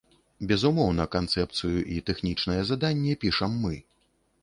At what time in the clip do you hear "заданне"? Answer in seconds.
2.73-3.13